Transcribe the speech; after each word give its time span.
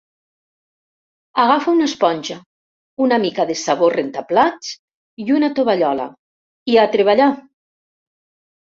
Agafa 1.43 1.73
una 1.77 1.89
esponja, 1.89 2.39
una 3.09 3.21
mica 3.27 3.47
de 3.51 3.59
sabó 3.65 3.93
rentaplats 3.97 4.75
i 5.27 5.29
una 5.39 5.53
tovallola, 5.61 6.11
i 6.75 6.83
a 6.87 6.91
treballar! 6.99 7.33